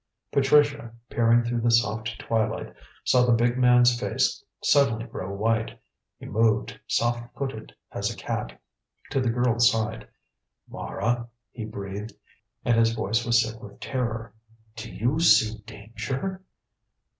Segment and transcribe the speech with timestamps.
[0.31, 5.79] Patricia, peering through the soft twilight, saw the big man's face suddenly grow white.
[6.17, 8.59] He moved, soft footed as a cat,
[9.11, 10.07] to the girl's side.
[10.67, 12.13] "Mara," he breathed,
[12.65, 14.33] and his voice was sick with terror,
[14.75, 16.41] "do you see danger?"